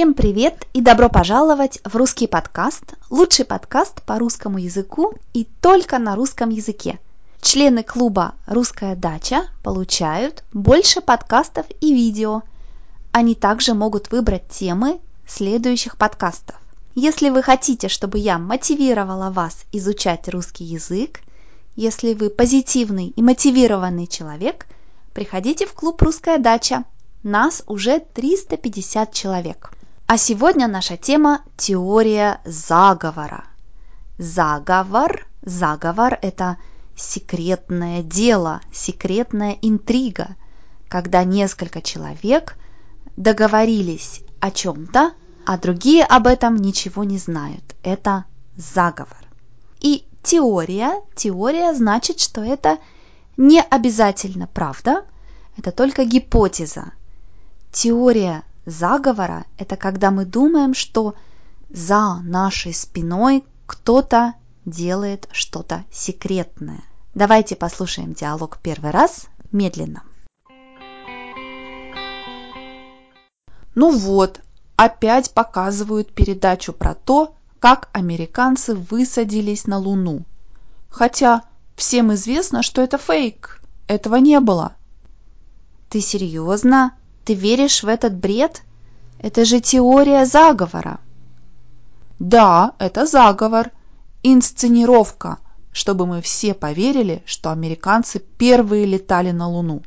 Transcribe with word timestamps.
Всем 0.00 0.14
привет 0.14 0.66
и 0.72 0.80
добро 0.80 1.10
пожаловать 1.10 1.78
в 1.84 1.94
русский 1.94 2.26
подкаст, 2.26 2.94
лучший 3.10 3.44
подкаст 3.44 4.00
по 4.04 4.18
русскому 4.18 4.56
языку 4.56 5.12
и 5.34 5.46
только 5.60 5.98
на 5.98 6.16
русском 6.16 6.48
языке. 6.48 6.98
Члены 7.42 7.82
клуба 7.82 8.32
«Русская 8.46 8.96
дача» 8.96 9.42
получают 9.62 10.42
больше 10.54 11.02
подкастов 11.02 11.66
и 11.82 11.92
видео. 11.92 12.40
Они 13.12 13.34
также 13.34 13.74
могут 13.74 14.10
выбрать 14.10 14.48
темы 14.48 15.00
следующих 15.28 15.98
подкастов. 15.98 16.56
Если 16.94 17.28
вы 17.28 17.42
хотите, 17.42 17.88
чтобы 17.88 18.16
я 18.16 18.38
мотивировала 18.38 19.28
вас 19.28 19.66
изучать 19.70 20.30
русский 20.30 20.64
язык, 20.64 21.20
если 21.76 22.14
вы 22.14 22.30
позитивный 22.30 23.08
и 23.08 23.20
мотивированный 23.20 24.06
человек, 24.06 24.64
приходите 25.12 25.66
в 25.66 25.74
клуб 25.74 26.00
«Русская 26.00 26.38
дача». 26.38 26.84
Нас 27.22 27.62
уже 27.66 28.00
350 28.00 29.12
человек. 29.12 29.74
А 30.12 30.18
сегодня 30.18 30.66
наша 30.66 30.96
тема– 30.96 31.42
теория 31.56 32.40
заговора. 32.44 33.44
Заговор, 34.18 35.28
заговор– 35.40 36.18
это 36.22 36.56
секретное 36.96 38.02
дело, 38.02 38.60
секретная 38.72 39.56
интрига, 39.62 40.34
когда 40.88 41.22
несколько 41.22 41.80
человек 41.80 42.56
договорились 43.16 44.22
о 44.40 44.50
чем-то, 44.50 45.12
а 45.46 45.58
другие 45.58 46.02
об 46.02 46.26
этом 46.26 46.56
ничего 46.56 47.04
не 47.04 47.18
знают. 47.18 47.76
Это 47.84 48.24
заговор. 48.56 49.28
И 49.78 50.08
теория, 50.24 51.04
теория 51.14 51.72
значит, 51.72 52.18
что 52.18 52.42
это 52.42 52.78
не 53.36 53.62
обязательно 53.62 54.48
правда, 54.48 55.04
это 55.56 55.70
только 55.70 56.04
гипотеза. 56.04 56.94
Теория 57.70 58.42
заговора– 58.66 59.44
это 59.58 59.76
когда 59.76 60.10
мы 60.10 60.24
думаем, 60.24 60.74
что 60.74 61.14
за 61.70 62.20
нашей 62.22 62.74
спиной 62.74 63.44
кто-то 63.66 64.34
делает 64.64 65.28
что-то 65.32 65.84
секретное. 65.90 66.82
Давайте 67.14 67.56
послушаем 67.56 68.12
диалог 68.12 68.58
первый 68.62 68.90
раз 68.90 69.26
медленно. 69.52 70.02
Ну 73.74 73.96
вот, 73.96 74.40
опять 74.76 75.32
показывают 75.32 76.12
передачу 76.12 76.72
про 76.72 76.94
то, 76.94 77.34
как 77.60 77.88
американцы 77.92 78.74
высадились 78.74 79.66
на 79.66 79.78
Луну. 79.78 80.24
Хотя 80.88 81.42
всем 81.76 82.12
известно, 82.14 82.62
что 82.62 82.82
это 82.82 82.98
фейк. 82.98 83.62
Этого 83.86 84.16
не 84.16 84.40
было. 84.40 84.74
Ты 85.88 86.00
серьезно? 86.00 86.92
Ты 87.24 87.34
веришь 87.34 87.82
в 87.82 87.88
этот 87.88 88.14
бред? 88.14 88.62
Это 89.18 89.44
же 89.44 89.60
теория 89.60 90.24
заговора. 90.24 91.00
Да, 92.18 92.74
это 92.78 93.06
заговор. 93.06 93.70
Инсценировка, 94.22 95.38
чтобы 95.72 96.06
мы 96.06 96.20
все 96.20 96.54
поверили, 96.54 97.22
что 97.26 97.50
американцы 97.50 98.18
первые 98.18 98.84
летали 98.84 99.30
на 99.30 99.48
Луну. 99.48 99.82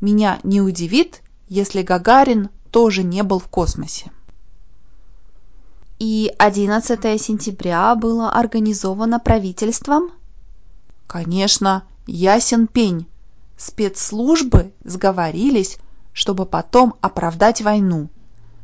Меня 0.00 0.38
не 0.42 0.60
удивит, 0.60 1.22
если 1.48 1.82
Гагарин 1.82 2.50
тоже 2.70 3.02
не 3.02 3.22
был 3.22 3.38
в 3.38 3.48
космосе. 3.48 4.10
И 5.98 6.32
11 6.38 7.20
сентября 7.20 7.94
было 7.94 8.30
организовано 8.30 9.20
правительством? 9.20 10.12
Конечно, 11.06 11.84
ясен 12.06 12.66
пень. 12.66 13.06
Спецслужбы 13.58 14.72
сговорились, 14.82 15.78
чтобы 16.12 16.46
потом 16.46 16.94
оправдать 17.00 17.62
войну. 17.62 18.08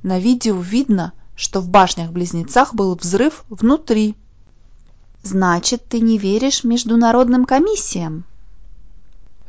На 0.02 0.18
видео 0.18 0.58
видно, 0.60 1.12
что 1.36 1.60
в 1.60 1.68
башнях-близнецах 1.68 2.74
был 2.74 2.94
взрыв 2.94 3.44
внутри. 3.48 4.16
Значит, 5.22 5.86
ты 5.88 6.00
не 6.00 6.18
веришь 6.18 6.64
международным 6.64 7.44
комиссиям? 7.44 8.24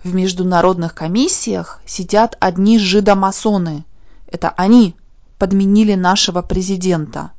В 0.04 0.14
международных 0.14 0.94
комиссиях 0.94 1.82
сидят 1.86 2.38
одни 2.40 2.80
жидомасоны. 2.80 3.86
Это 4.28 4.50
они 4.50 4.96
подменили 5.38 5.96
нашего 5.96 6.42
президента. 6.42 7.32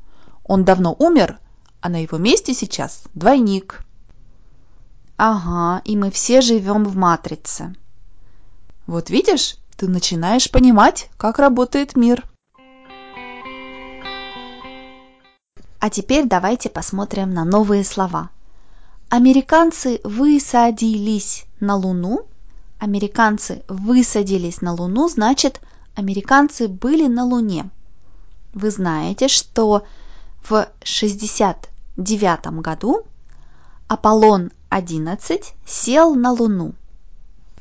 Он 0.45 0.65
давно 0.65 0.95
умер, 0.99 1.39
а 1.81 1.89
на 1.89 2.03
его 2.03 2.19
месте 2.19 2.55
сейчас 2.55 3.03
двойник. 3.15 3.85
Ага, 5.17 5.83
и 5.85 5.97
мы 5.97 6.11
все 6.11 6.41
живем 6.41 6.85
в 6.85 6.97
матрице. 6.97 7.75
Вот 8.87 9.11
видишь, 9.11 9.57
ты 9.79 9.87
начинаешь 9.87 10.51
понимать, 10.51 11.09
как 11.17 11.39
работает 11.39 11.97
мир. 11.97 12.27
А 15.79 15.89
теперь 15.89 16.27
давайте 16.27 16.69
посмотрим 16.69 17.33
на 17.33 17.45
новые 17.45 17.85
слова. 17.85 18.31
Американцы 19.09 20.01
высадились 20.03 21.47
на 21.61 21.77
Луну. 21.77 22.27
Американцы 22.81 23.63
высадились 23.69 24.61
на 24.63 24.75
Луну, 24.75 25.09
значит, 25.09 25.61
американцы 25.95 26.67
были 26.67 27.07
на 27.07 27.25
Луне. 27.25 27.71
Вы 28.55 28.73
знаете, 28.73 29.29
что 29.29 29.85
в 30.43 30.69
69 30.83 32.47
году 32.61 33.05
Аполлон 33.87 34.51
11 34.71 35.55
сел 35.65 36.17
на 36.17 36.33
Луну. 36.33 36.75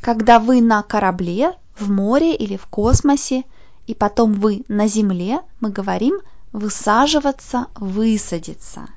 Когда 0.01 0.39
вы 0.39 0.61
на 0.61 0.81
корабле, 0.81 1.53
в 1.79 1.89
море 1.89 2.35
или 2.35 2.57
в 2.57 2.67
космосе, 2.67 3.43
и 3.85 3.93
потом 3.93 4.33
вы 4.33 4.63
на 4.67 4.87
Земле, 4.87 5.39
мы 5.59 5.69
говорим 5.69 6.19
высаживаться, 6.51 7.67
высадиться. 7.75 8.87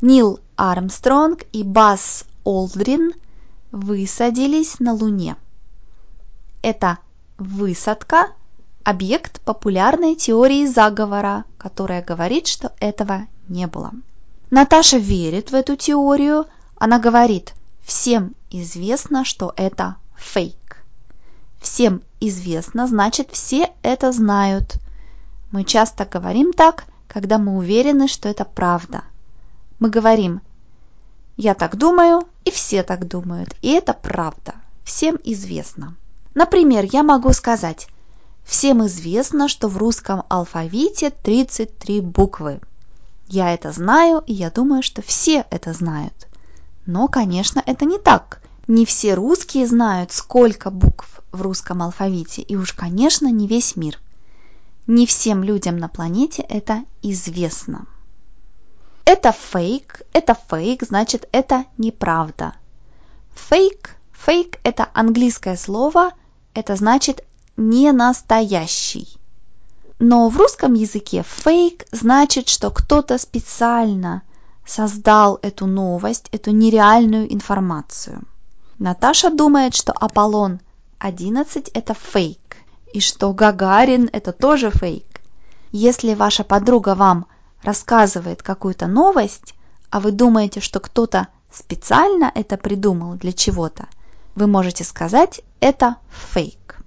Нил 0.00 0.40
Армстронг 0.56 1.44
и 1.52 1.62
Бас 1.62 2.24
Олдрин 2.44 3.12
высадились 3.70 4.80
на 4.80 4.92
Луне. 4.92 5.36
Это 6.62 6.98
высадка– 7.38 8.30
объект 8.84 9.40
популярной 9.40 10.14
теории 10.14 10.66
заговора, 10.66 11.44
которая 11.58 12.02
говорит, 12.02 12.46
что 12.46 12.72
этого 12.80 13.26
не 13.48 13.66
было. 13.66 13.92
Наташа 14.50 14.98
верит 14.98 15.50
в 15.50 15.54
эту 15.54 15.74
теорию. 15.76 16.46
Она 16.76 16.98
говорит, 16.98 17.54
всем 17.82 18.34
известно, 18.50 19.24
что 19.24 19.52
это 19.56 19.96
фейк 20.16 20.56
всем 21.64 22.02
известно, 22.20 22.86
значит 22.86 23.30
все 23.32 23.70
это 23.82 24.12
знают. 24.12 24.76
Мы 25.50 25.64
часто 25.64 26.04
говорим 26.04 26.52
так, 26.52 26.84
когда 27.08 27.38
мы 27.38 27.56
уверены, 27.56 28.06
что 28.06 28.28
это 28.28 28.44
правда. 28.44 29.02
Мы 29.80 29.88
говорим 29.88 30.40
«я 31.36 31.54
так 31.54 31.76
думаю» 31.76 32.22
и 32.44 32.50
все 32.50 32.82
так 32.82 33.08
думают, 33.08 33.56
и 33.62 33.70
это 33.70 33.94
правда, 33.94 34.54
всем 34.84 35.18
известно. 35.24 35.94
Например, 36.34 36.84
я 36.84 37.02
могу 37.02 37.32
сказать 37.32 37.88
«всем 38.44 38.86
известно, 38.86 39.48
что 39.48 39.68
в 39.68 39.78
русском 39.78 40.24
алфавите 40.28 41.10
33 41.10 42.00
буквы». 42.02 42.60
Я 43.26 43.54
это 43.54 43.72
знаю, 43.72 44.22
и 44.26 44.34
я 44.34 44.50
думаю, 44.50 44.82
что 44.82 45.00
все 45.00 45.46
это 45.50 45.72
знают. 45.72 46.28
Но, 46.84 47.08
конечно, 47.08 47.62
это 47.64 47.86
не 47.86 47.98
так. 47.98 48.42
Не 48.66 48.84
все 48.84 49.14
русские 49.14 49.66
знают, 49.66 50.12
сколько 50.12 50.70
букв 50.70 51.23
в 51.34 51.42
русском 51.42 51.82
алфавите, 51.82 52.42
и 52.42 52.56
уж, 52.56 52.72
конечно, 52.72 53.30
не 53.30 53.46
весь 53.46 53.76
мир. 53.76 53.98
Не 54.86 55.06
всем 55.06 55.42
людям 55.42 55.76
на 55.76 55.88
планете 55.88 56.42
это 56.42 56.84
известно. 57.02 57.86
Это 59.04 59.32
фейк, 59.32 60.02
это 60.12 60.36
фейк, 60.48 60.82
значит, 60.82 61.28
это 61.32 61.64
неправда. 61.76 62.54
Фейк, 63.34 63.96
фейк– 64.12 64.58
это 64.62 64.88
английское 64.94 65.56
слово, 65.56 66.12
это 66.54 66.76
значит 66.76 67.24
не 67.56 67.92
настоящий. 67.92 69.18
Но 69.98 70.28
в 70.28 70.36
русском 70.36 70.74
языке 70.74 71.24
фейк 71.26 71.86
значит, 71.92 72.48
что 72.48 72.70
кто-то 72.70 73.18
специально 73.18 74.22
создал 74.66 75.38
эту 75.42 75.66
новость, 75.66 76.28
эту 76.32 76.50
нереальную 76.50 77.32
информацию. 77.32 78.22
Наташа 78.78 79.30
думает, 79.30 79.74
что 79.74 79.92
Аполлон 79.92 80.60
11 80.98 81.68
это 81.68 81.94
фейк, 81.94 82.56
и 82.92 83.00
что 83.00 83.32
Гагарин 83.32 84.08
это 84.12 84.32
тоже 84.32 84.70
фейк. 84.70 85.20
Если 85.72 86.14
ваша 86.14 86.44
подруга 86.44 86.94
вам 86.94 87.26
рассказывает 87.62 88.42
какую-то 88.42 88.86
новость, 88.86 89.54
а 89.90 90.00
вы 90.00 90.12
думаете, 90.12 90.60
что 90.60 90.80
кто-то 90.80 91.28
специально 91.52 92.30
это 92.34 92.56
придумал 92.56 93.14
для 93.14 93.32
чего-то, 93.32 93.86
вы 94.34 94.46
можете 94.46 94.84
сказать 94.84 95.40
это 95.60 95.96
фейк. 96.10 96.78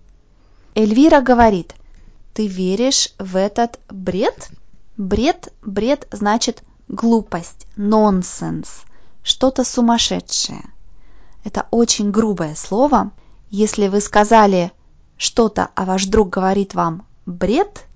Эльвира 0.75 1.21
говорит, 1.21 1.74
ты 2.33 2.48
веришь 2.48 3.13
в 3.18 3.36
этот 3.36 3.80
бред? 3.89 4.50
Бред, 4.95 5.54
бред 5.62 6.07
значит 6.12 6.63
глупость, 6.88 7.68
нонсенс, 7.75 8.69
что-то 9.24 9.63
сумасшедшее. 9.63 10.63
Это 11.44 11.68
очень 11.71 12.12
грубое 12.12 12.56
слово, 12.56 13.12
если 13.49 13.88
вы 13.88 14.01
сказали 14.01 14.71
что-то, 15.17 15.69
а 15.75 15.85
ваш 15.85 16.05
друг 16.05 16.29
говорит 16.29 16.73
вам 16.73 17.05
«бред», 17.25 17.88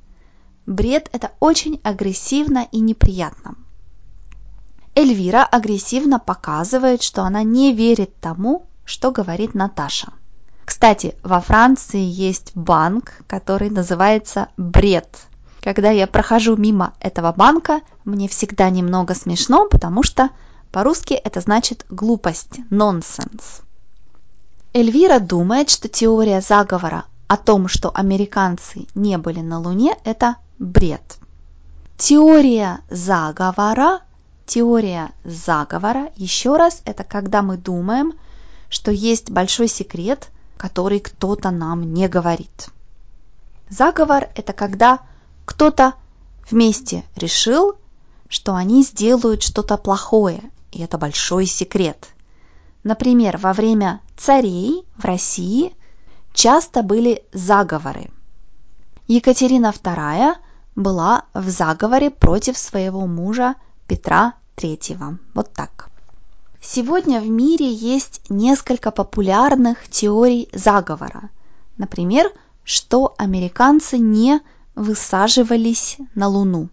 Бред– 0.67 1.09
это 1.11 1.31
очень 1.39 1.81
агрессивно 1.83 2.67
и 2.71 2.79
неприятно. 2.79 3.55
Эльвира 4.95 5.43
агрессивно 5.43 6.19
показывает, 6.19 7.01
что 7.01 7.23
она 7.23 7.43
не 7.43 7.73
верит 7.73 8.15
тому, 8.19 8.67
что 8.85 9.11
говорит 9.11 9.53
Наташа. 9.55 10.13
Кстати, 10.63 11.15
во 11.23 11.41
Франции 11.41 12.01
есть 12.01 12.51
банк, 12.55 13.23
который 13.27 13.69
называется 13.69 14.49
«Бред». 14.57 15.19
Когда 15.61 15.91
я 15.91 16.07
прохожу 16.07 16.55
мимо 16.55 16.93
этого 16.99 17.31
банка, 17.31 17.81
мне 18.05 18.27
всегда 18.27 18.69
немного 18.69 19.13
смешно, 19.13 19.67
потому 19.67 20.03
что 20.03 20.29
по-русски 20.71 21.13
это 21.13 21.41
значит 21.41 21.85
глупость, 21.89 22.59
нонсенс. 22.69 23.61
Эльвира 24.73 25.19
думает, 25.19 25.69
что 25.69 25.87
теория 25.87 26.41
заговора 26.41 27.05
о 27.27 27.37
том, 27.37 27.67
что 27.67 27.91
американцы 27.93 28.87
не 28.95 29.17
были 29.17 29.39
на 29.39 29.59
Луне, 29.59 29.97
это 30.03 30.37
бред. 30.59 31.17
Теория 31.97 32.81
заговора, 32.89 34.01
теория 34.45 35.11
заговора, 35.23 36.11
еще 36.15 36.57
раз, 36.57 36.81
это 36.85 37.03
когда 37.03 37.41
мы 37.41 37.57
думаем, 37.57 38.13
что 38.69 38.91
есть 38.91 39.29
большой 39.29 39.67
секрет– 39.67 40.29
который 40.61 40.99
кто-то 40.99 41.49
нам 41.49 41.91
не 41.91 42.07
говорит. 42.07 42.69
Заговор– 43.69 44.29
это 44.35 44.53
когда 44.53 44.99
кто-то 45.43 45.95
вместе 46.51 47.03
решил, 47.15 47.73
что 48.29 48.53
они 48.53 48.83
сделают 48.83 49.41
что-то 49.41 49.77
плохое, 49.77 50.39
и 50.71 50.83
это 50.83 50.99
большой 50.99 51.47
секрет. 51.47 52.09
Например, 52.83 53.37
во 53.37 53.53
время 53.53 54.01
царей 54.17 54.85
в 54.97 55.05
России 55.05 55.73
часто 56.33 56.81
были 56.81 57.23
заговоры. 57.31 58.09
Екатерина 59.07 59.73
II 59.83 60.35
была 60.75 61.25
в 61.33 61.49
заговоре 61.49 62.09
против 62.09 62.57
своего 62.57 63.05
мужа 63.05 63.55
Петра 63.87 64.33
III. 64.57 65.17
Вот 65.33 65.51
так. 65.53 65.89
Сегодня 66.61 67.19
в 67.19 67.27
мире 67.27 67.71
есть 67.71 68.21
несколько 68.29 68.91
популярных 68.91 69.87
теорий 69.89 70.47
заговора. 70.53 71.29
Например, 71.77 72.31
что 72.63 73.13
американцы 73.17 73.97
не 73.97 74.39
высаживались 74.75 75.97
на 76.15 76.27
Луну. 76.27 76.69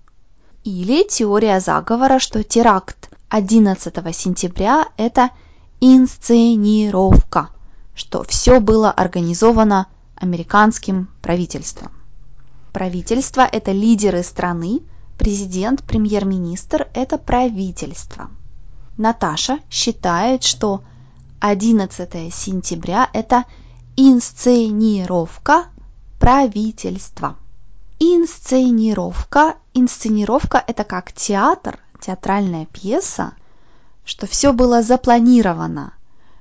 Или 0.64 1.02
теория 1.02 1.60
заговора, 1.60 2.18
что 2.18 2.44
теракт 2.44 3.10
11 3.30 4.16
сентября– 4.16 4.86
это 4.96 5.30
инсценировка, 5.80 7.50
что 7.94 8.24
все 8.24 8.60
было 8.60 8.90
организовано 8.90 9.86
американским 10.16 11.08
правительством. 11.22 11.92
Правительство– 12.72 13.40
это 13.52 13.72
лидеры 13.72 14.22
страны, 14.22 14.80
президент, 15.18 15.82
премьер-министр– 15.82 16.88
это 16.94 17.18
правительство. 17.18 18.30
Наташа 18.96 19.58
считает, 19.70 20.42
что 20.42 20.82
11 21.40 22.34
сентября– 22.34 23.08
это 23.12 23.44
инсценировка 23.96 25.66
правительства. 26.18 27.36
Инсценировка. 28.00 29.56
Инсценировка– 29.74 30.62
это 30.66 30.84
как 30.84 31.12
театр, 31.12 31.78
театральная 32.00 32.66
пьеса, 32.66 33.32
что 34.08 34.26
все 34.26 34.54
было 34.54 34.82
запланировано, 34.82 35.92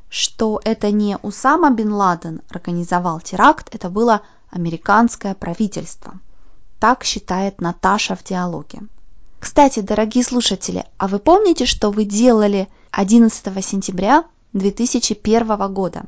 что 0.08 0.62
это 0.64 0.90
не 0.90 1.18
Усама 1.22 1.70
бен 1.70 1.92
Ладен 1.92 2.42
организовал 2.50 3.20
теракт, 3.20 3.76
это 3.76 3.90
было 3.90 4.22
американское 4.50 5.36
правительство. 5.36 6.14
Так 6.80 7.04
считает 7.04 7.60
Наташа 7.60 8.16
в 8.16 8.24
диалоге. 8.24 8.84
Кстати, 9.42 9.82
дорогие 9.82 10.24
слушатели, 10.24 10.86
а 10.98 11.10
вы 11.10 11.20
помните, 11.20 11.66
что 11.66 11.92
вы 11.92 12.06
делали 12.06 12.70
11 12.92 13.66
сентября 13.66 14.24
2001 14.54 15.74
года? 15.74 16.06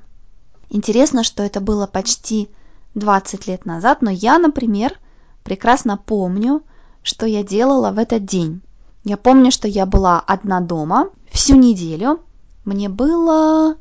Интересно, 0.70 1.26
что 1.26 1.44
это 1.44 1.60
было 1.60 1.88
почти 1.88 2.50
20 2.96 3.48
лет 3.48 3.66
назад, 3.66 4.02
но 4.02 4.10
я, 4.10 4.40
например, 4.40 4.98
прекрасно 5.44 5.98
помню, 5.98 6.64
что 7.04 7.26
я 7.26 7.44
делала 7.44 7.92
в 7.92 7.98
этот 7.98 8.24
день. 8.24 8.62
Я 9.04 9.18
помню, 9.18 9.51
что 9.51 9.68
я 9.68 9.86
была 9.86 10.19
одна 10.19 10.60
дома 10.60 11.10
всю 11.31 11.56
неделю. 11.56 12.19
Мне 12.66 12.90
было 12.90 13.75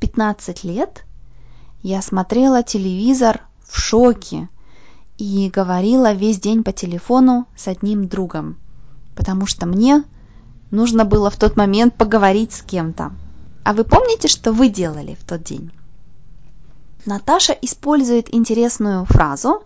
15 0.00 0.64
лет. 0.64 1.04
Я 1.82 2.02
смотрела 2.02 2.62
телевизор 2.62 3.42
в 3.66 3.78
шоке 3.78 4.48
и 5.18 5.50
говорила 5.54 6.12
весь 6.12 6.40
день 6.40 6.64
по 6.64 6.72
телефону 6.72 7.46
с 7.56 7.68
одним 7.68 8.08
другом 8.08 8.56
потому 9.14 9.46
что 9.46 9.66
мне 9.66 10.04
нужно 10.70 11.04
было 11.04 11.30
в 11.30 11.36
тот 11.36 11.56
момент 11.56 11.94
поговорить 11.94 12.52
с 12.52 12.62
кем-то. 12.62 13.12
А 13.64 13.72
вы 13.72 13.84
помните, 13.84 14.28
что 14.28 14.52
вы 14.52 14.68
делали 14.68 15.16
в 15.20 15.24
тот 15.24 15.42
день? 15.44 15.70
Наташа 17.04 17.52
использует 17.52 18.32
интересную 18.34 19.04
фразу 19.04 19.62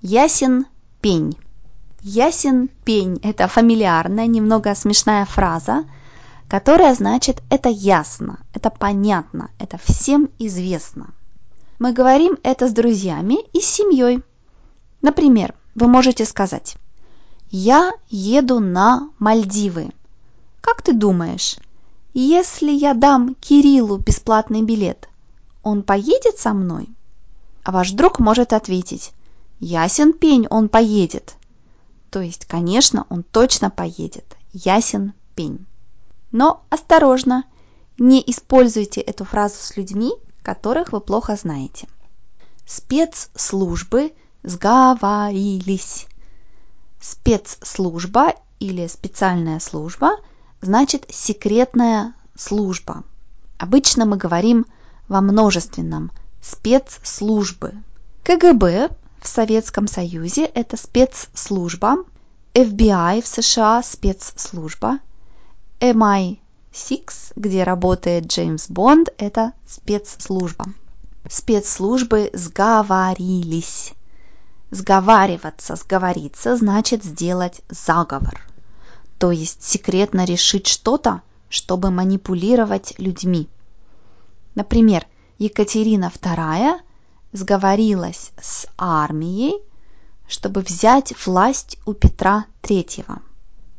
«ясен 0.00 0.66
пень». 1.00 1.36
Ясен 2.02 2.68
пень– 2.84 3.18
это 3.22 3.48
фамильярная, 3.48 4.26
немного 4.26 4.74
смешная 4.74 5.24
фраза, 5.24 5.84
которая 6.48 6.94
значит 6.94 7.42
«это 7.50 7.68
ясно», 7.68 8.38
«это 8.54 8.70
понятно», 8.70 9.50
«это 9.58 9.78
всем 9.78 10.30
известно». 10.38 11.10
Мы 11.78 11.92
говорим 11.92 12.38
это 12.42 12.68
с 12.68 12.72
друзьями 12.72 13.38
и 13.52 13.60
с 13.60 13.66
семьей. 13.66 14.22
Например, 15.00 15.54
вы 15.74 15.86
можете 15.86 16.24
сказать 16.24 16.76
я 17.50 17.92
еду 18.10 18.60
на 18.60 19.08
Мальдивы. 19.18 19.90
Как 20.60 20.82
ты 20.82 20.92
думаешь, 20.92 21.56
если 22.12 22.70
я 22.70 22.92
дам 22.92 23.34
Кириллу 23.40 23.96
бесплатный 23.96 24.62
билет, 24.62 25.08
он 25.62 25.82
поедет 25.82 26.38
со 26.38 26.52
мной? 26.52 26.90
А 27.62 27.72
ваш 27.72 27.92
друг 27.92 28.18
может 28.18 28.52
ответить, 28.52 29.12
ясен 29.60 30.12
пень, 30.12 30.46
он 30.50 30.68
поедет. 30.68 31.36
То 32.10 32.20
есть, 32.20 32.46
конечно, 32.46 33.06
он 33.10 33.22
точно 33.22 33.70
поедет. 33.70 34.36
Ясен 34.52 35.12
пень. 35.34 35.66
Но 36.32 36.62
осторожно, 36.70 37.44
не 37.98 38.22
используйте 38.26 39.00
эту 39.00 39.24
фразу 39.24 39.56
с 39.58 39.76
людьми, 39.76 40.12
которых 40.42 40.92
вы 40.92 41.00
плохо 41.00 41.36
знаете. 41.36 41.88
Спецслужбы 42.66 44.12
сговорились 44.42 46.06
спецслужба 47.00 48.34
или 48.58 48.86
специальная 48.86 49.60
служба 49.60 50.16
значит 50.60 51.06
секретная 51.10 52.14
служба. 52.34 53.04
Обычно 53.58 54.04
мы 54.04 54.16
говорим 54.16 54.66
во 55.08 55.20
множественном 55.20 56.10
спецслужбы. 56.42 57.74
КГБ 58.24 58.90
в 59.20 59.26
Советском 59.26 59.86
Союзе 59.88 60.44
это 60.44 60.76
спецслужба, 60.76 62.04
FBI 62.54 63.22
в 63.22 63.26
США 63.26 63.82
спецслужба, 63.82 64.98
MI6, 65.80 66.38
где 67.36 67.62
работает 67.64 68.26
Джеймс 68.26 68.68
Бонд, 68.68 69.08
это 69.18 69.52
спецслужба. 69.66 70.66
Спецслужбы 71.28 72.30
сговорились 72.32 73.92
Сговариваться, 74.70 75.76
сговориться 75.76 76.54
значит 76.56 77.02
сделать 77.02 77.62
заговор. 77.70 78.42
То 79.18 79.30
есть 79.30 79.62
секретно 79.62 80.26
решить 80.26 80.66
что-то, 80.66 81.22
чтобы 81.48 81.90
манипулировать 81.90 82.92
людьми. 82.98 83.48
Например, 84.54 85.06
Екатерина 85.38 86.12
II 86.14 86.80
сговорилась 87.38 88.32
с 88.40 88.66
армией, 88.76 89.54
чтобы 90.26 90.60
взять 90.60 91.14
власть 91.24 91.78
у 91.86 91.94
Петра 91.94 92.44
III. 92.62 93.20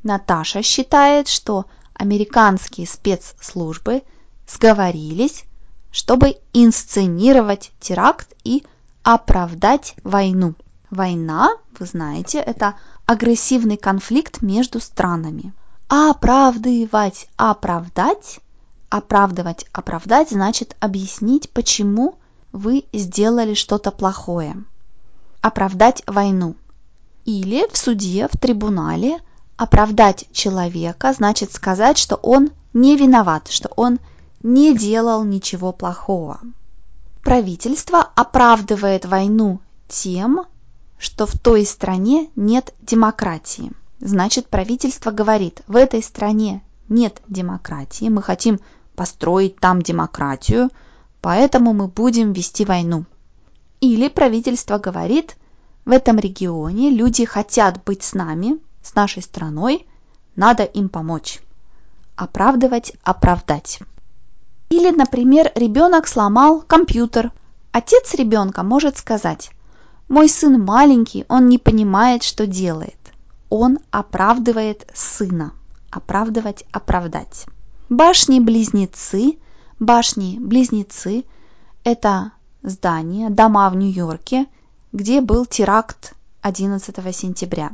Наташа 0.03 0.63
считает, 0.63 1.27
что 1.27 1.65
американские 1.93 2.87
спецслужбы 2.87 4.03
сговорились, 4.47 5.43
чтобы 5.91 6.37
инсценировать 6.53 7.71
теракт 7.79 8.33
и 8.43 8.65
оправдать 9.03 9.95
войну. 10.03 10.55
Война, 10.89 11.49
вы 11.77 11.85
знаете, 11.85 12.39
это 12.39 12.75
агрессивный 13.05 13.77
конфликт 13.77 14.41
между 14.41 14.79
странами. 14.79 15.53
Оправдывать, 15.87 17.27
оправдать, 17.35 18.39
оправдывать, 18.89 19.65
оправдать 19.71 20.29
значит 20.29 20.75
объяснить, 20.79 21.49
почему 21.51 22.18
вы 22.51 22.85
сделали 22.93 23.53
что-то 23.53 23.91
плохое. 23.91 24.63
Оправдать 25.41 26.03
войну. 26.07 26.55
Или 27.25 27.67
в 27.71 27.77
суде, 27.77 28.27
в 28.31 28.37
трибунале 28.37 29.19
оправдать 29.57 30.25
человека 30.31 31.13
значит 31.13 31.51
сказать, 31.51 31.97
что 31.97 32.15
он 32.15 32.51
не 32.73 32.95
виноват, 32.95 33.49
что 33.49 33.69
он 33.75 33.99
не 34.41 34.75
делал 34.75 35.23
ничего 35.23 35.71
плохого. 35.71 36.39
Правительство 37.23 37.99
оправдывает 38.15 39.05
войну 39.05 39.59
тем, 39.87 40.45
что 40.97 41.25
в 41.25 41.37
той 41.37 41.65
стране 41.65 42.29
нет 42.35 42.73
демократии. 42.81 43.71
Значит, 43.99 44.47
правительство 44.47 45.11
говорит, 45.11 45.61
в 45.67 45.75
этой 45.75 46.01
стране 46.01 46.63
нет 46.87 47.21
демократии, 47.27 48.09
мы 48.09 48.21
хотим 48.21 48.59
построить 48.95 49.57
там 49.57 49.81
демократию, 49.81 50.69
поэтому 51.21 51.73
мы 51.73 51.87
будем 51.87 52.33
вести 52.33 52.65
войну. 52.65 53.05
Или 53.81 54.09
правительство 54.09 54.77
говорит, 54.77 55.35
в 55.85 55.91
этом 55.91 56.19
регионе 56.19 56.89
люди 56.89 57.25
хотят 57.25 57.83
быть 57.83 58.03
с 58.03 58.13
нами, 58.13 58.59
с 58.81 58.95
нашей 58.95 59.21
страной, 59.21 59.85
надо 60.35 60.63
им 60.63 60.89
помочь. 60.89 61.39
Оправдывать, 62.15 62.93
оправдать. 63.03 63.79
Или, 64.69 64.91
например, 64.91 65.51
ребенок 65.55 66.07
сломал 66.07 66.61
компьютер. 66.61 67.31
Отец 67.71 68.13
ребенка 68.13 68.63
может 68.63 68.97
сказать, 68.97 69.51
мой 70.09 70.27
сын 70.27 70.59
маленький, 70.59 71.25
он 71.29 71.49
не 71.49 71.59
понимает, 71.59 72.23
что 72.23 72.47
делает. 72.47 72.97
Он 73.49 73.79
оправдывает 73.91 74.87
сына. 74.93 75.53
Оправдывать, 75.91 76.65
оправдать. 76.71 77.45
Башни-близнецы. 77.89 79.37
Башни-близнецы– 79.79 81.23
это 81.85 82.33
здания, 82.63 83.29
дома 83.29 83.69
в 83.69 83.75
Нью-Йорке, 83.77 84.45
где 84.91 85.21
был 85.21 85.45
теракт 85.45 86.15
11 86.41 87.15
сентября. 87.15 87.71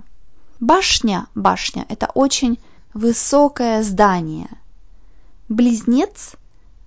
Башня, 0.59 1.25
башня– 1.33 1.85
это 1.89 2.11
очень 2.13 2.59
высокое 2.93 3.81
здание. 3.81 4.49
Близнец, 5.49 6.33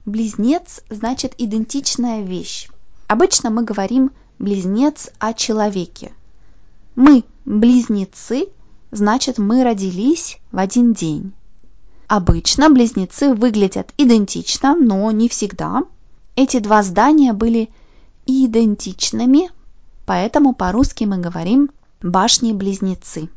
близнец 0.07 0.83
значит 0.89 1.35
идентичная 1.37 2.23
вещь. 2.23 2.69
Обычно 3.09 3.51
мы 3.51 3.65
говорим 3.65 4.13
близнец 4.39 5.11
о 5.19 5.33
человеке. 5.33 6.13
Мы 6.95 7.25
близнецы, 7.45 8.49
значит 8.93 9.39
мы 9.39 9.65
родились 9.65 10.39
в 10.53 10.59
один 10.59 10.93
день. 10.93 11.33
Обычно 12.09 12.71
близнецы 12.71 13.35
выглядят 13.35 13.93
идентично, 13.99 14.75
но 14.75 15.11
не 15.11 15.29
всегда. 15.29 15.83
Эти 16.37 16.59
два 16.59 16.83
здания 16.83 17.35
были 17.35 17.69
идентичными, 18.25 19.50
поэтому 20.07 20.55
по-русски 20.55 21.05
мы 21.05 21.19
говорим 21.19 21.71
башни-близнецы. 22.00 23.29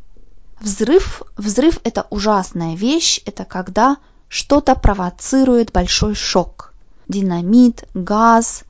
Взрыв, 0.62 1.22
взрыв 1.36 1.80
это 1.84 2.08
ужасная 2.12 2.76
вещь, 2.76 3.22
это 3.26 3.44
когда 3.44 3.98
что-то 4.30 4.76
провоцирует 4.76 5.74
большой 5.74 6.16
шок. 6.16 6.74
Динамит, 7.10 7.84
газ, 7.94 8.64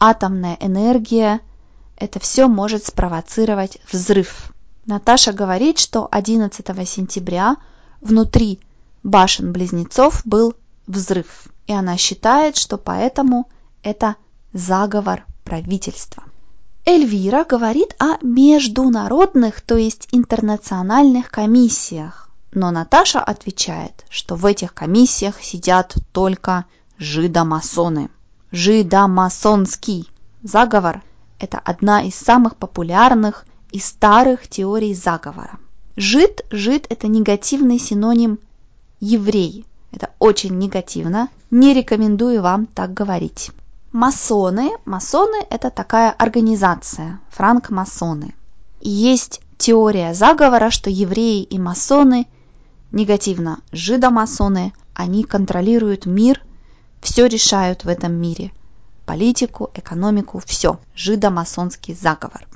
атомная 0.00 0.56
энергия– 0.60 1.40
это 1.98 2.20
все 2.20 2.48
может 2.48 2.86
спровоцировать 2.86 3.78
взрыв. 3.92 4.50
Наташа 4.86 5.34
говорит, 5.34 5.78
что 5.78 6.08
11 6.10 6.88
сентября 6.88 7.56
внутри 8.00 8.58
башен-близнецов 9.02 10.22
был 10.24 10.54
взрыв. 10.86 11.48
И 11.66 11.72
она 11.72 11.96
считает, 11.96 12.56
что 12.56 12.78
поэтому 12.78 13.48
это 13.82 14.16
заговор 14.52 15.24
правительства. 15.44 16.24
Эльвира 16.84 17.44
говорит 17.44 17.94
о 18.00 18.16
международных, 18.22 19.60
то 19.60 19.76
есть 19.76 20.08
интернациональных 20.10 21.30
комиссиях. 21.30 22.28
Но 22.52 22.70
Наташа 22.70 23.20
отвечает, 23.20 24.04
что 24.08 24.34
в 24.34 24.44
этих 24.44 24.74
комиссиях 24.74 25.40
сидят 25.40 25.94
только 26.12 26.66
жидомасоны. 26.98 28.10
Жидомасонский 28.50 30.10
заговор– 30.42 31.02
это 31.38 31.58
одна 31.58 32.02
из 32.02 32.14
самых 32.14 32.56
популярных 32.56 33.46
и 33.70 33.78
старых 33.78 34.48
теорий 34.48 34.94
заговора. 34.94 35.58
Жид, 35.96 36.42
жид– 36.50 36.86
это 36.90 37.06
негативный 37.06 37.78
синоним 37.78 38.38
еврей. 39.02 39.66
Это 39.90 40.10
очень 40.18 40.56
негативно. 40.56 41.28
Не 41.50 41.74
рекомендую 41.74 42.40
вам 42.40 42.66
так 42.66 42.94
говорить. 42.94 43.50
Масоны. 43.90 44.70
Масоны– 44.86 45.44
это 45.50 45.68
такая 45.70 46.12
организация, 46.12 47.20
франкмасоны. 47.28 48.34
Есть 48.80 49.42
теория 49.58 50.14
заговора, 50.14 50.70
что 50.70 50.88
евреи 50.88 51.42
и 51.42 51.58
масоны, 51.58 52.26
негативно 52.90 53.60
жидомасоны, 53.72 54.72
они 54.94 55.24
контролируют 55.24 56.06
мир, 56.06 56.40
все 57.02 57.26
решают 57.26 57.84
в 57.84 57.88
этом 57.88 58.12
мире. 58.12 58.52
Политику, 59.04 59.70
экономику, 59.74 60.40
все. 60.46 60.78
Жидомасонский 60.94 61.94
заговор. 61.94 62.46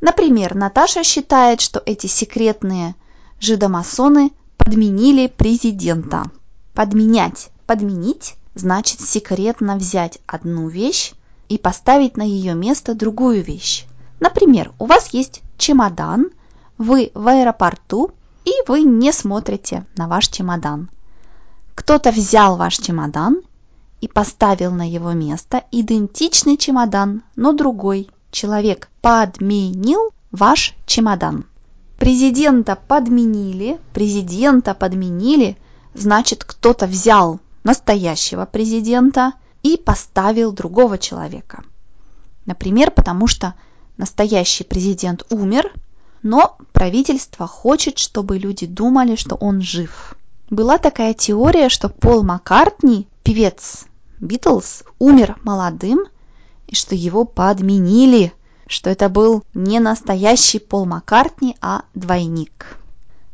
Например, 0.00 0.54
Наташа 0.54 1.04
считает, 1.04 1.60
что 1.60 1.82
эти 1.86 2.08
секретные 2.08 2.94
жидомасоны 3.40 4.32
подменили 4.64 5.26
президента. 5.26 6.24
Подменять, 6.72 7.50
подменить 7.66 8.36
значит 8.54 9.00
секретно 9.00 9.76
взять 9.76 10.18
одну 10.26 10.68
вещь 10.68 11.12
и 11.48 11.58
поставить 11.58 12.16
на 12.16 12.22
ее 12.22 12.54
место 12.54 12.94
другую 12.94 13.42
вещь. 13.42 13.84
Например, 14.20 14.72
у 14.78 14.86
вас 14.86 15.08
есть 15.08 15.42
чемодан, 15.58 16.30
вы 16.78 17.10
в 17.14 17.28
аэропорту, 17.28 18.12
и 18.44 18.52
вы 18.66 18.82
не 18.82 19.12
смотрите 19.12 19.84
на 19.96 20.08
ваш 20.08 20.28
чемодан. 20.28 20.88
Кто-то 21.74 22.10
взял 22.10 22.56
ваш 22.56 22.78
чемодан 22.78 23.42
и 24.00 24.08
поставил 24.08 24.70
на 24.72 24.88
его 24.88 25.12
место 25.12 25.64
идентичный 25.72 26.56
чемодан, 26.56 27.22
но 27.36 27.52
другой. 27.52 28.08
Человек 28.30 28.88
подменил 29.02 30.10
ваш 30.32 30.74
чемодан. 30.86 31.44
Президента 32.04 32.76
подменили, 32.76 33.80
президента 33.94 34.74
подменили, 34.74 35.56
значит 35.94 36.44
кто-то 36.44 36.86
взял 36.86 37.40
настоящего 37.62 38.44
президента 38.44 39.32
и 39.62 39.78
поставил 39.78 40.52
другого 40.52 40.98
человека. 40.98 41.64
Например, 42.44 42.90
потому 42.90 43.26
что 43.26 43.54
настоящий 43.96 44.64
президент 44.64 45.24
умер, 45.30 45.72
но 46.22 46.58
правительство 46.74 47.46
хочет, 47.46 47.96
чтобы 47.96 48.36
люди 48.36 48.66
думали, 48.66 49.16
что 49.16 49.36
он 49.36 49.62
жив. 49.62 50.14
Была 50.50 50.76
такая 50.76 51.14
теория, 51.14 51.70
что 51.70 51.88
Пол 51.88 52.22
Маккартни, 52.22 53.08
певец 53.22 53.86
Битлз, 54.20 54.82
умер 54.98 55.38
молодым, 55.42 56.04
и 56.66 56.74
что 56.74 56.94
его 56.94 57.24
подменили, 57.24 58.34
что 58.66 58.90
это 58.90 59.08
был 59.08 59.44
не 59.54 59.80
настоящий 59.80 60.58
Пол 60.58 60.86
Маккартни, 60.86 61.56
а 61.60 61.82
двойник. 61.94 62.78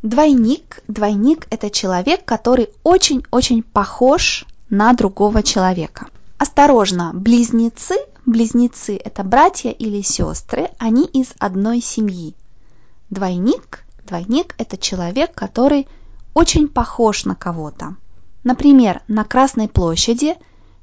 Двойник. 0.02 0.82
Двойник– 0.88 1.46
это 1.50 1.70
человек, 1.70 2.24
который 2.24 2.70
очень-очень 2.82 3.62
похож 3.62 4.46
на 4.70 4.92
другого 4.94 5.42
человека. 5.42 6.06
Осторожно, 6.38 7.12
близнецы, 7.12 7.96
близнецы– 8.24 8.96
это 9.04 9.22
братья 9.24 9.70
или 9.70 10.00
сестры, 10.00 10.70
они 10.78 11.04
из 11.04 11.34
одной 11.38 11.82
семьи. 11.82 12.34
Двойник, 13.10 13.84
двойник– 14.06 14.54
это 14.58 14.78
человек, 14.78 15.34
который 15.34 15.86
очень 16.32 16.68
похож 16.68 17.24
на 17.24 17.34
кого-то. 17.34 17.96
Например, 18.42 19.02
на 19.06 19.24
Красной 19.24 19.68
площади 19.68 20.36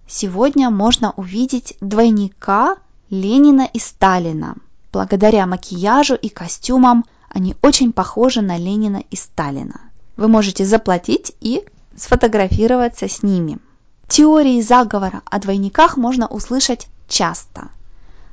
сегодня 0.07 0.69
можно 0.69 1.13
увидеть 1.17 1.75
двойника 1.81 2.77
Ленина 3.09 3.69
и 3.71 3.79
Сталина. 3.79 4.55
Благодаря 4.91 5.45
макияжу 5.45 6.15
и 6.15 6.29
костюмам– 6.29 7.05
они 7.29 7.55
очень 7.61 7.93
похожи 7.93 8.41
на 8.41 8.57
Ленина 8.57 9.03
и 9.11 9.15
Сталина. 9.15 9.81
Вы 10.15 10.27
можете 10.27 10.65
заплатить 10.65 11.33
и 11.41 11.63
сфотографироваться 11.95 13.07
с 13.07 13.21
ними. 13.21 13.59
Теории 14.07 14.61
заговора 14.61 15.21
о 15.25 15.39
двойниках 15.39 15.97
можно 15.97 16.27
услышать 16.27 16.87
часто. 17.07 17.69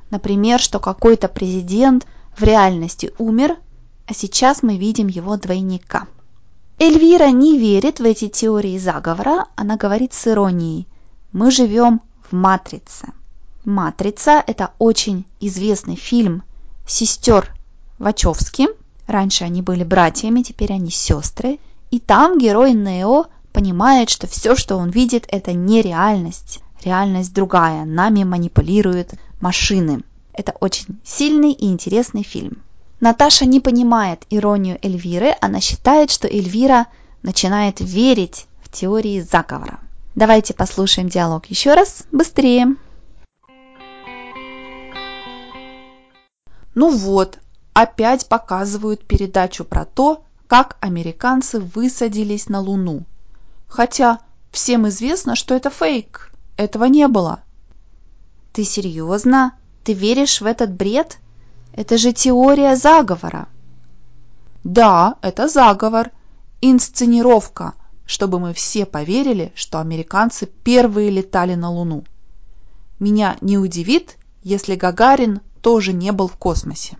Например, 0.09 0.59
что 0.59 0.79
какой-то 0.79 1.27
президент 1.27 2.07
в 2.37 2.43
реальности 2.43 3.13
умер, 3.17 3.57
а 4.07 4.13
сейчас 4.13 4.63
мы 4.63 4.77
видим 4.77 5.07
его 5.07 5.35
двойника. 5.35 6.07
Эльвира 6.79 7.29
не 7.29 7.57
верит 7.57 7.99
в 7.99 8.03
эти 8.03 8.27
теории 8.27 8.77
заговора, 8.77 9.47
она 9.55 9.77
говорит 9.77 10.13
с 10.13 10.27
иронией. 10.27 10.87
Мы 11.31 11.51
живем 11.51 12.01
в 12.29 12.33
матрице. 12.33 13.07
Матрица– 13.65 14.43
это 14.47 14.71
очень 14.79 15.25
известный 15.39 15.95
фильм 15.95 16.43
сестер 16.85 17.53
Вачовски– 17.99 18.67
Раньше 19.07 19.43
они 19.43 19.61
были 19.61 19.83
братьями, 19.83 20.41
теперь 20.41 20.73
они 20.73 20.89
сестры. 20.89 21.59
И 21.91 21.99
там 21.99 22.37
герой 22.37 22.73
Нео 22.73 23.25
понимает, 23.53 24.09
что 24.09 24.27
все, 24.27 24.55
что 24.55 24.77
он 24.77 24.89
видит, 24.89 25.25
это 25.29 25.53
не 25.53 25.81
реальность. 25.81 26.59
Реальность 26.83 27.33
другая. 27.33 27.85
Нами 27.85 28.23
манипулируют 28.23 29.13
машины. 29.39 30.03
Это 30.33 30.53
очень 30.59 30.99
сильный 31.03 31.51
и 31.51 31.67
интересный 31.67 32.23
фильм. 32.23 32.63
Наташа 32.99 33.45
не 33.45 33.59
понимает 33.59 34.25
иронию 34.29 34.79
Эльвиры. 34.81 35.35
Она 35.39 35.61
считает, 35.61 36.09
что 36.09 36.27
Эльвира 36.27 36.87
начинает 37.21 37.79
верить 37.79 38.47
в 38.63 38.71
теории 38.71 39.21
заговора. 39.21 39.79
Давайте 40.15 40.53
послушаем 40.53 41.09
диалог 41.09 41.45
еще 41.47 41.73
раз, 41.73 42.03
быстрее. 42.11 42.75
Ну 46.75 46.95
вот, 46.95 47.39
опять 47.73 48.27
показывают 48.27 49.05
передачу 49.05 49.63
про 49.63 49.85
то, 49.85 50.23
как 50.47 50.77
американцы 50.81 51.59
высадились 51.59 52.49
на 52.49 52.59
Луну. 52.59 53.05
Хотя 53.67 54.19
всем 54.51 54.87
известно, 54.89 55.35
что 55.35 55.55
это 55.55 55.69
фейк. 55.69 56.31
Этого 56.57 56.85
не 56.85 57.07
было. 57.07 57.39
Ты 58.51 58.65
серьезно? 58.65 59.53
Ты 59.83 59.93
веришь 59.93 60.41
в 60.41 60.45
этот 60.45 60.71
бред? 60.71 61.17
Это 61.73 61.97
же 61.97 62.11
теория 62.11 62.75
заговора. 62.75 63.47
Да, 64.63 65.15
это 65.21 65.47
заговор. 65.47 66.11
Инсценировка, 66.61 67.73
чтобы 68.05 68.39
мы 68.39 68.53
все 68.53 68.85
поверили, 68.85 69.53
что 69.55 69.79
американцы 69.79 70.45
первые 70.45 71.09
летали 71.09 71.55
на 71.55 71.69
Луну. 71.69 72.03
Меня 72.99 73.37
не 73.41 73.57
удивит, 73.57 74.17
если 74.43 74.75
Гагарин 74.75 75.41
тоже 75.65 75.93
не 75.93 76.11
был 76.11 76.27
в 76.27 76.37
космосе. 76.37 76.95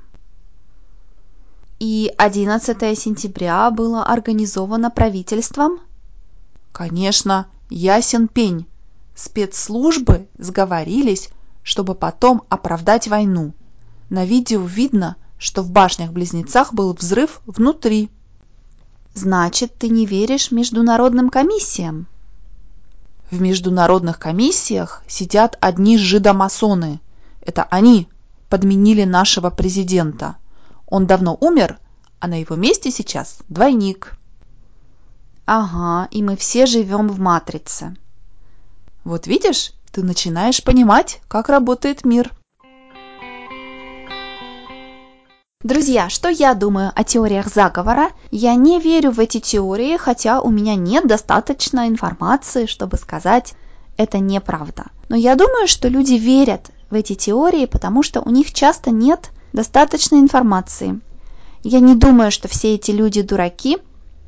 И 1.78 2.12
11 2.18 2.98
сентября 2.98 3.70
было 3.70 4.04
организовано 4.04 4.90
правительством? 4.90 5.82
Конечно, 6.72 7.46
ясен 7.70 8.28
пень. 8.28 8.66
Спецслужбы 9.14 10.28
сговорились, 10.40 11.30
чтобы 11.62 11.94
потом 11.94 12.42
оправдать 12.50 13.08
войну. 13.08 13.54
На 14.10 14.26
видео 14.26 14.64
видно, 14.66 15.16
что 15.38 15.62
в 15.62 15.70
башнях-близнецах 15.70 16.74
был 16.74 16.92
взрыв 16.94 17.42
внутри. 17.46 18.10
Значит, 19.14 19.78
ты 19.78 19.90
не 19.90 20.08
веришь 20.08 20.50
международным 20.50 21.30
комиссиям? 21.30 22.08
В 23.30 23.40
международных 23.40 24.18
комиссиях 24.18 25.04
сидят 25.08 25.56
одни 25.62 26.00
жидомасоны. 26.00 27.00
Это 27.42 27.62
они 27.70 28.10
подменили 28.56 29.04
нашего 29.04 29.50
президента. 29.50 30.38
Он 30.88 31.06
давно 31.06 31.38
умер, 31.42 31.78
а 32.22 32.28
на 32.30 32.40
его 32.40 32.56
месте 32.56 32.90
сейчас 32.90 33.40
двойник. 33.50 34.18
Ага, 35.46 36.08
и 36.10 36.24
мы 36.24 36.38
все 36.38 36.66
живем 36.66 37.10
в 37.10 37.20
матрице. 37.20 37.98
Вот 39.04 39.28
видишь, 39.28 39.74
ты 39.92 40.04
начинаешь 40.04 40.64
понимать, 40.64 41.20
как 41.28 41.50
работает 41.50 42.06
мир. 42.06 42.32
Друзья, 45.62 46.08
что 46.08 46.30
я 46.30 46.54
думаю 46.54 46.94
о 46.96 47.04
теориях 47.04 47.48
заговора? 47.54 48.12
Я 48.32 48.56
не 48.56 48.80
верю 48.80 49.12
в 49.12 49.20
эти 49.20 49.42
теории, 49.42 49.98
хотя 49.98 50.40
у 50.40 50.50
меня 50.50 50.76
нет 50.76 51.06
достаточно 51.08 51.90
информации, 51.90 52.68
чтобы 52.68 52.96
сказать, 52.96 53.54
это 53.98 54.20
неправда. 54.20 54.86
Но 55.10 55.18
я 55.18 55.36
думаю, 55.36 55.68
что 55.68 55.90
люди 55.90 56.14
верят 56.14 56.72
в 56.90 56.94
эти 56.94 57.16
теории, 57.16 57.66
потому 57.66 58.04
что 58.04 58.22
у 58.22 58.30
них 58.30 58.54
часто 58.54 58.92
нет 58.92 59.32
достаточной 59.54 60.20
информации. 60.20 61.00
Я 61.64 61.80
не 61.80 61.96
думаю, 61.96 62.32
что 62.32 62.48
все 62.48 62.76
эти 62.76 62.92
люди 62.92 63.22
дураки, 63.22 63.78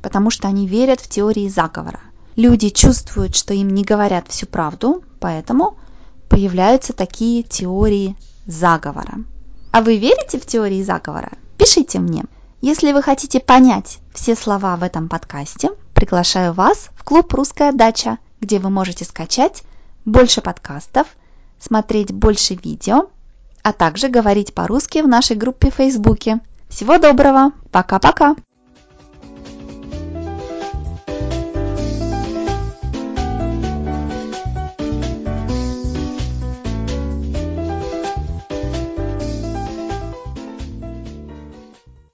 потому 0.02 0.30
что 0.30 0.48
они 0.48 0.66
верят 0.66 1.00
в 1.00 1.08
теории 1.08 1.48
заговора. 1.48 2.00
Люди 2.36 2.68
чувствуют, 2.70 3.36
что 3.36 3.54
им 3.54 3.68
не 3.70 3.84
говорят 3.84 4.28
всю 4.28 4.46
правду, 4.46 5.02
поэтому 5.20 5.76
появляются 6.28 6.92
такие 6.92 7.42
теории 7.42 8.16
заговора. 8.46 9.24
А 9.72 9.82
вы 9.82 9.98
верите 9.98 10.38
в 10.38 10.46
теории 10.46 10.82
заговора? 10.82 11.32
Пишите 11.58 11.98
мне. 11.98 12.24
Если 12.60 12.92
вы 12.92 13.02
хотите 13.02 13.38
понять 13.38 13.98
все 14.14 14.34
слова 14.34 14.76
в 14.76 14.82
этом 14.82 15.08
подкасте, 15.08 15.70
приглашаю 15.94 16.52
вас 16.52 16.90
в 16.96 17.04
клуб 17.04 17.32
«Русская 17.34 17.72
дача», 17.72 18.18
где 18.40 18.58
вы 18.58 18.70
можете 18.70 19.04
скачать 19.04 19.62
больше 20.04 20.40
подкастов, 20.40 21.06
смотреть 21.58 22.12
больше 22.12 22.54
видео, 22.54 23.08
а 23.62 23.72
также 23.72 24.08
говорить 24.08 24.54
по-русски 24.54 25.02
в 25.02 25.08
нашей 25.08 25.36
группе 25.36 25.70
в 25.70 25.74
Фейсбуке. 25.74 26.40
Всего 26.68 26.98
доброго! 26.98 27.52
Пока-пока! 27.70 28.36